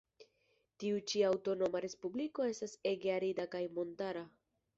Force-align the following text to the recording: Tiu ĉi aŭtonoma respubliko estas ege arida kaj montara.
Tiu 0.83 1.01
ĉi 1.11 1.21
aŭtonoma 1.27 1.81
respubliko 1.87 2.47
estas 2.53 2.75
ege 2.93 3.13
arida 3.19 3.47
kaj 3.55 3.63
montara. 3.79 4.27